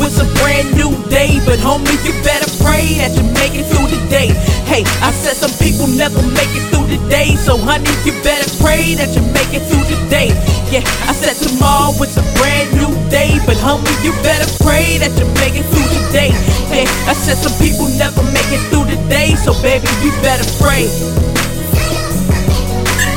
[0.00, 4.00] a brand new day, but homie, you better pray that you make it through the
[4.08, 4.32] day.
[4.64, 8.48] Hey, I said some people never make it through the day, so honey, you better
[8.62, 10.32] pray that you make it through the day.
[10.72, 15.12] Yeah, I said tomorrow is a brand new day, but homie, you better pray that
[15.20, 16.32] you make it through the day.
[16.72, 20.46] Hey, I said some people never make it through the day, so baby, you better
[20.56, 20.88] pray.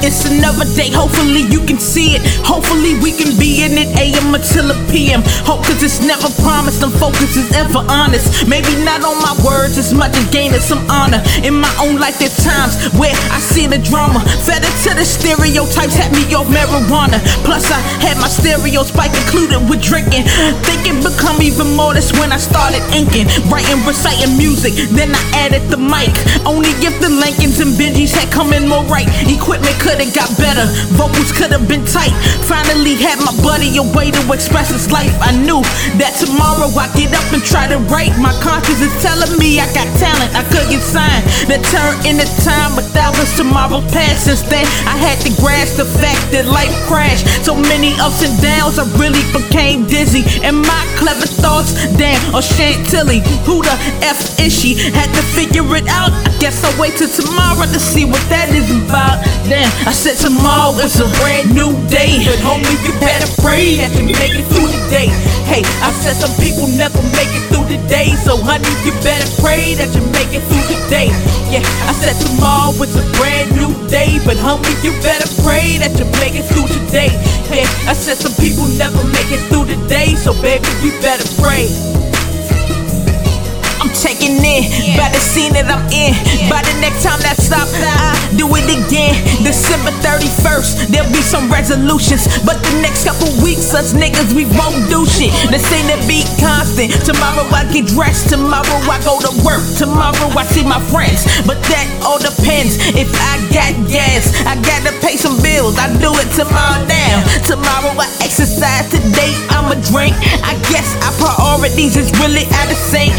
[0.00, 2.24] It's another day, hopefully you can see it.
[2.40, 5.20] Hopefully we can be in it AM until a PM.
[5.44, 8.48] Hope cause it's never promised, and focus is ever honest.
[8.48, 11.20] Maybe not on my words as much as gaining some honor.
[11.44, 14.24] In my own life, there's times where I see the drama.
[14.48, 17.20] Fed to the stereotypes, had me off marijuana.
[17.44, 20.26] Plus, I had my stereo spike included with drinking.
[20.66, 23.30] Thinking become even more, that's when I started inking.
[23.46, 26.10] Writing, reciting music, then I added the mic.
[26.42, 29.06] Only if the Lincolns and Benjis had come in more right.
[29.30, 30.66] Equipment could've got better,
[30.98, 32.10] vocals could've been tight.
[32.42, 35.14] Finally had my buddy a way to express his life.
[35.22, 35.62] I knew
[36.02, 38.18] that tomorrow I get up and try to write.
[38.18, 41.22] My conscience is telling me I got talent, I could get signed.
[41.46, 44.26] The turn in the time, but that was tomorrow's past.
[44.26, 47.30] Since then, I had to grasp the fact that life crashed.
[47.46, 50.24] So many ups and downs, I really became dizzy.
[50.44, 54.74] And my clever thoughts, damn, or Chantilly, who the F is she?
[54.92, 56.12] Had to figure it out.
[56.12, 59.22] I guess I'll wait till tomorrow to see what that is about.
[59.48, 62.20] Damn, I said tomorrow is a brand new day.
[62.24, 65.08] But homie, you better pray that you make it through the day.
[65.50, 69.26] Hey, I said some people never make it through the day, so honey, you better
[69.42, 71.10] pray that you make it through the day.
[71.50, 73.02] Yeah, I said tomorrow is a
[74.24, 77.08] but homie, you better pray that you make it through today.
[77.48, 81.26] Hey, I said some people never make it through the day, so baby, you better
[81.40, 81.89] pray.
[83.80, 84.68] I'm taking in
[85.00, 86.12] by the scene that I'm in.
[86.52, 89.16] By the next time that stop, I do it again.
[89.40, 92.28] December 31st, there'll be some resolutions.
[92.44, 95.32] But the next couple weeks, us niggas, we won't do shit.
[95.48, 96.92] This ain't a be constant.
[97.08, 101.24] Tomorrow I get dressed, tomorrow I go to work, tomorrow I see my friends.
[101.48, 104.28] But that all depends if I got gas.
[104.44, 107.24] I gotta pay some bills, I do it tomorrow now.
[107.48, 110.12] Tomorrow I exercise, today I'ma drink.
[110.44, 113.16] I guess our priorities is really out of sync.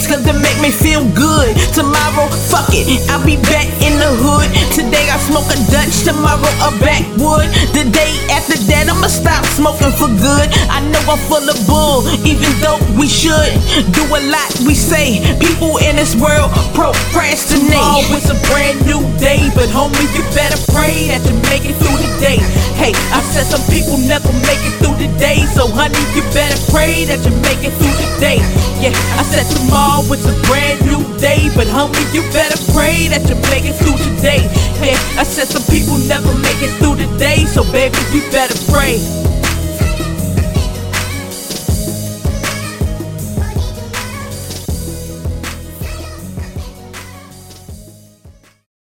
[0.00, 1.52] Dance cause it make me feel good.
[1.76, 4.48] Tomorrow, fuck it, I'll be back in the hood.
[4.72, 7.52] Today I smoke a Dutch, tomorrow a backwood.
[7.76, 10.48] The day after that I'ma stop smoking for good.
[10.72, 13.52] I know I'm full of bull, even though we should
[13.92, 14.48] do a lot.
[14.64, 17.76] We say people in this world procrastinate.
[17.76, 21.76] Tomorrow is a brand new day, but homie, you better pray that you make it
[21.76, 22.40] through the day.
[22.80, 22.96] Hey,
[23.30, 27.22] said some people never make it through the day, so honey, you better pray that
[27.22, 28.42] you make it through the day.
[28.82, 33.22] Yeah, I said tomorrow is a brand new day, but homie, you better pray that
[33.30, 34.42] you make it through the day.
[34.82, 38.58] Hey, I said some people never make it through the day, so baby, you better
[38.72, 38.98] pray.